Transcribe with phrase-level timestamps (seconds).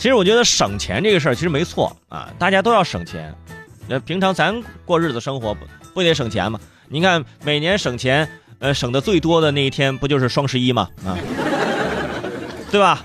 [0.00, 3.34] 其实我觉得省钱这个事儿其实没错啊，大家都要省钱。
[3.86, 6.58] 那平常咱过日子生活不不得省钱吗？
[6.88, 8.26] 你看每年省钱，
[8.60, 10.88] 呃，省的最多的那一天不就是双十一吗？
[11.04, 11.18] 啊，
[12.72, 13.04] 对吧？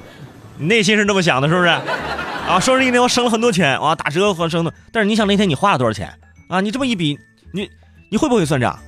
[0.57, 1.67] 你内心是这么想的，是不是？
[1.67, 4.73] 啊，双十一那天我省了很多钱，哇，打折和省的。
[4.93, 6.17] 但是你想那天你花了多少钱
[6.47, 6.61] 啊？
[6.61, 7.19] 你这么一比，
[7.51, 7.69] 你
[8.09, 8.79] 你会不会算账？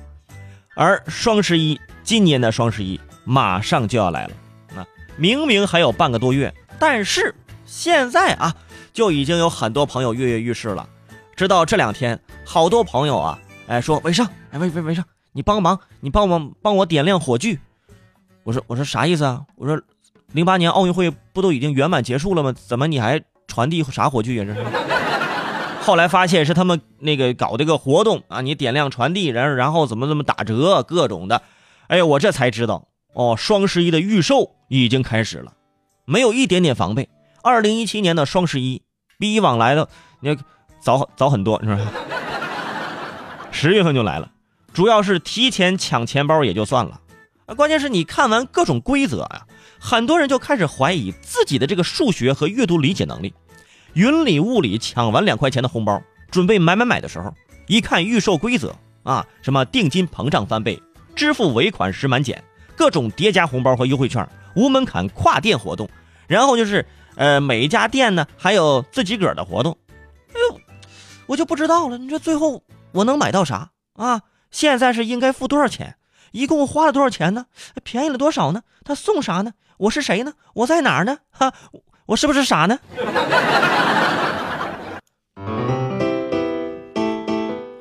[0.74, 4.30] 而双十一，今年的双十一马上就要来了，
[4.74, 4.86] 那
[5.18, 7.34] 明明还有半个多月，但是
[7.68, 8.56] 现在啊，
[8.94, 10.88] 就已经有很多朋友跃跃欲试了。
[11.36, 13.38] 直到这两天，好多朋友啊，
[13.68, 15.02] 哎说伟少，哎伟伟伟少，
[15.32, 17.58] 你帮忙，你帮我帮我点亮火炬。
[18.42, 19.42] 我说我说啥意思啊？
[19.56, 19.80] 我说
[20.32, 22.52] 零八年奥运会不都已经圆满结束了吗？
[22.52, 24.44] 怎么你还传递啥火炬呀？
[24.46, 24.64] 这是。
[25.84, 31.42] 后来发现是他们那个搞这个活动啊，你点亮传递，然后然后怎么怎么打折，各种的。
[31.88, 35.52] 哎呀，我这才知道哦，双十一的预售已经开始了，
[36.06, 37.08] 没有一点点防备。
[37.48, 38.82] 二零一七年的双十一
[39.18, 39.88] 比以往来的
[40.20, 40.36] 你
[40.80, 41.80] 早早很多，是吧？
[43.50, 44.30] 十月份就来了，
[44.72, 47.00] 主要是提前抢钱包也就算了，
[47.46, 49.46] 啊，关键是你看完各种规则呀，
[49.80, 53.32] 很多人就开始怀疑自己的这个数学和阅读理解能力。
[53.94, 57.34] 云里雾里抢完两块钱的红包，准备买买买的时候，
[57.66, 60.80] 一看预售规则啊，什么定金膨胀翻倍，
[61.16, 62.44] 支付尾款时满减，
[62.76, 65.88] 各种叠加红包和优惠券，无门槛跨店活动，
[66.28, 66.86] 然后就是
[67.18, 69.76] 呃每一家店呢还有自己个儿的活动，
[70.28, 70.60] 哎呦，
[71.26, 74.22] 我就不知道了，你说最后我能买到啥啊？
[74.50, 75.96] 现在是应该付多少钱？
[76.30, 77.46] 一共花了多少钱呢？
[77.82, 78.62] 便宜了多少呢？
[78.84, 79.52] 他送啥呢？
[79.78, 80.32] 我是谁呢？
[80.54, 81.18] 我在哪儿呢？
[81.30, 81.52] 哈。
[82.06, 82.78] 我是不是傻呢？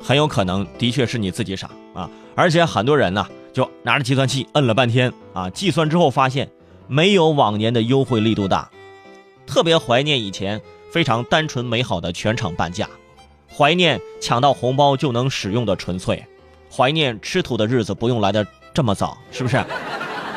[0.04, 2.10] 很有可能，的确是你自己傻啊！
[2.36, 6.50] 而且很多人呢，就拿着计算器摁了半天啊，计算之后发现
[6.88, 8.70] 没有往年的优惠力度大，
[9.48, 12.88] 特别怀念以前非常单纯美好的全场半价，
[13.52, 16.24] 怀念抢到红包就能使用的纯粹，
[16.70, 19.64] 怀念吃土的日子不用来的这么早，是不是？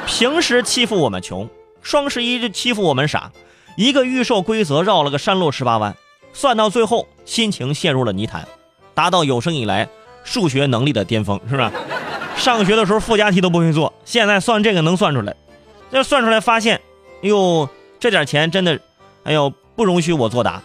[0.07, 1.49] 平时欺负我们穷，
[1.83, 3.31] 双十一就欺负我们傻。
[3.77, 5.97] 一个预售规则绕了个山路十八弯，
[6.33, 8.47] 算到最后心情陷入了泥潭，
[8.95, 9.89] 达到有生以来
[10.25, 11.71] 数学能力的巅峰，是不是？
[12.37, 15.35] 上学的时候附加题都不会做，现在算这个能算出来，
[15.91, 16.81] 这算出来发现，
[17.23, 17.69] 哎呦，
[17.99, 18.81] 这点钱真的，
[19.25, 20.63] 哎呦，不容许我作答。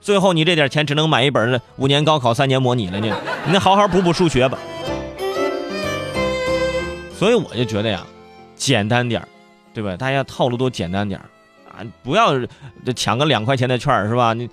[0.00, 3.12] 最后你这点钱只能买一本五年高考三年模拟了，你
[3.46, 4.58] 你好好补补数学吧。
[7.12, 8.06] 所以我就觉得呀，
[8.54, 9.26] 简单点
[9.74, 9.96] 对吧？
[9.96, 11.20] 大家套路都简单点
[11.68, 12.34] 啊不要
[12.94, 14.32] 抢个两块钱的券是吧？
[14.32, 14.48] 你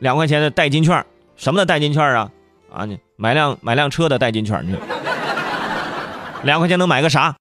[0.00, 1.04] 两块钱的代金券，
[1.36, 2.30] 什么的代金券啊？
[2.72, 4.76] 啊，你买辆买辆车的代金券，你
[6.42, 7.36] 两块钱能买个啥？